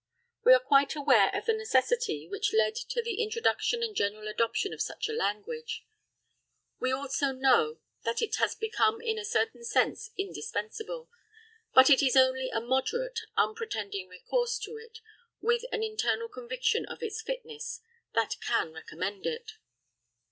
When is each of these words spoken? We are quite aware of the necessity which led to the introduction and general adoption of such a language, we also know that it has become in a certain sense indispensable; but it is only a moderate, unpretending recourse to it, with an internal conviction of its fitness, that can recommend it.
We 0.43 0.51
are 0.55 0.59
quite 0.59 0.95
aware 0.95 1.29
of 1.31 1.45
the 1.45 1.53
necessity 1.53 2.27
which 2.27 2.53
led 2.55 2.73
to 2.73 3.03
the 3.03 3.21
introduction 3.21 3.83
and 3.83 3.95
general 3.95 4.27
adoption 4.27 4.73
of 4.73 4.81
such 4.81 5.07
a 5.07 5.13
language, 5.13 5.85
we 6.79 6.91
also 6.91 7.31
know 7.31 7.77
that 8.01 8.19
it 8.19 8.37
has 8.37 8.55
become 8.55 8.99
in 8.99 9.19
a 9.19 9.23
certain 9.23 9.63
sense 9.63 10.09
indispensable; 10.17 11.07
but 11.75 11.91
it 11.91 12.01
is 12.01 12.15
only 12.15 12.49
a 12.49 12.59
moderate, 12.59 13.19
unpretending 13.37 14.07
recourse 14.07 14.57
to 14.61 14.75
it, 14.75 15.01
with 15.39 15.65
an 15.71 15.83
internal 15.83 16.29
conviction 16.29 16.83
of 16.87 17.03
its 17.03 17.21
fitness, 17.21 17.81
that 18.15 18.37
can 18.41 18.73
recommend 18.73 19.27
it. 19.27 19.51